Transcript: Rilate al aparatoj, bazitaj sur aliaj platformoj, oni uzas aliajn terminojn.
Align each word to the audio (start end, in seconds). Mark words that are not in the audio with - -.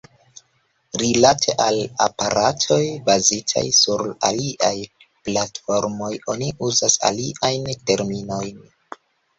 Rilate 1.01 1.53
al 1.65 1.77
aparatoj, 2.05 2.79
bazitaj 3.11 3.65
sur 3.81 4.03
aliaj 4.31 4.75
platformoj, 5.29 6.13
oni 6.35 6.51
uzas 6.71 7.01
aliajn 7.13 7.73
terminojn. 7.93 8.63